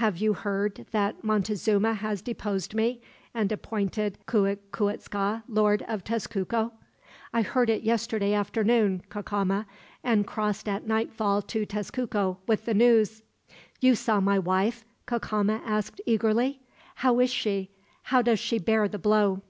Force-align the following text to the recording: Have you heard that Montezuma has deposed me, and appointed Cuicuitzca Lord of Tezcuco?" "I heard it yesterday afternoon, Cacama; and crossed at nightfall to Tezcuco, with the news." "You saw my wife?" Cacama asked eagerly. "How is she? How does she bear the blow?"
Have 0.00 0.16
you 0.16 0.32
heard 0.32 0.86
that 0.92 1.22
Montezuma 1.22 1.92
has 1.92 2.22
deposed 2.22 2.74
me, 2.74 3.02
and 3.34 3.52
appointed 3.52 4.16
Cuicuitzca 4.26 5.42
Lord 5.48 5.82
of 5.82 6.02
Tezcuco?" 6.02 6.72
"I 7.34 7.42
heard 7.42 7.68
it 7.68 7.82
yesterday 7.82 8.32
afternoon, 8.32 9.02
Cacama; 9.10 9.66
and 10.02 10.26
crossed 10.26 10.66
at 10.66 10.86
nightfall 10.86 11.42
to 11.42 11.66
Tezcuco, 11.66 12.38
with 12.46 12.64
the 12.64 12.72
news." 12.72 13.22
"You 13.78 13.94
saw 13.94 14.18
my 14.18 14.38
wife?" 14.38 14.86
Cacama 15.04 15.60
asked 15.66 16.00
eagerly. 16.06 16.62
"How 16.94 17.20
is 17.20 17.28
she? 17.28 17.68
How 18.04 18.22
does 18.22 18.38
she 18.40 18.58
bear 18.58 18.88
the 18.88 18.98
blow?" 18.98 19.42